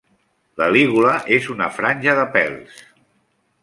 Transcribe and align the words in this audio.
La 0.61 0.69
lígula 0.75 1.13
és 1.37 1.51
una 1.57 1.69
franja 1.77 2.19
de 2.23 2.27
pèls. 2.39 2.85